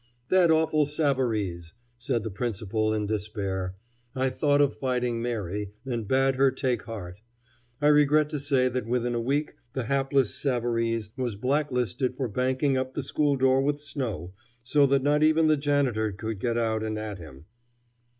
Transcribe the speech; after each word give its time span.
"That 0.29 0.49
awful 0.49 0.87
Savarese," 0.87 1.73
said 1.99 2.23
the 2.23 2.31
principal 2.31 2.91
in 2.91 3.05
despair. 3.05 3.75
I 4.15 4.29
thought 4.31 4.59
of 4.59 4.77
Fighting 4.79 5.21
Mary, 5.21 5.73
and 5.85 6.07
bade 6.07 6.37
her 6.37 6.49
take 6.49 6.85
heart. 6.85 7.21
I 7.79 7.85
regret 7.85 8.27
to 8.31 8.39
say 8.39 8.67
that 8.67 8.87
within 8.87 9.13
a 9.13 9.21
week 9.21 9.57
the 9.73 9.83
hapless 9.83 10.33
Savarese 10.33 11.11
was 11.17 11.35
black 11.35 11.71
listed 11.71 12.17
for 12.17 12.27
banking 12.27 12.77
up 12.77 12.95
the 12.95 13.03
school 13.03 13.35
door 13.35 13.61
with 13.61 13.79
snow, 13.79 14.33
so 14.63 14.87
that 14.87 15.03
not 15.03 15.21
even 15.21 15.45
the 15.45 15.55
janitor 15.55 16.11
could 16.11 16.39
get 16.39 16.57
out 16.57 16.81
and 16.81 16.97
at 16.97 17.19
him. 17.19 17.45